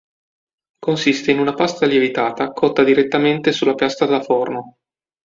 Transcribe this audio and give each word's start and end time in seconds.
Consiste 0.79 1.29
in 1.29 1.37
una 1.37 1.53
pasta 1.53 1.85
lievitata 1.85 2.51
cotta 2.53 2.83
direttamente 2.83 3.51
sulla 3.51 3.75
piastra 3.75 4.07
da 4.07 4.19
forno. 4.19 4.77